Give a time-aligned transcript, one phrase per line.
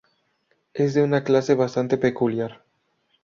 [0.73, 2.63] Es de una clase bastante peculiar..."".